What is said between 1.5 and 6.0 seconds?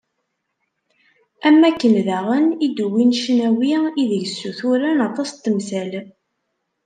wakken daɣen, i d-uwin ccnawi ideg ssuturen aṭas n temsal.